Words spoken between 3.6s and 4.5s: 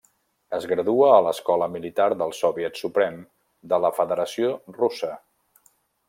de la federació